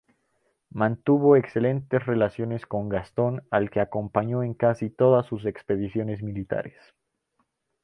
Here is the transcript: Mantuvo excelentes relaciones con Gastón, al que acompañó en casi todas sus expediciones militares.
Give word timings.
Mantuvo 0.71 1.35
excelentes 1.35 2.03
relaciones 2.07 2.65
con 2.65 2.89
Gastón, 2.89 3.43
al 3.51 3.69
que 3.69 3.79
acompañó 3.81 4.41
en 4.41 4.55
casi 4.55 4.89
todas 4.89 5.27
sus 5.27 5.45
expediciones 5.45 6.23
militares. 6.23 6.75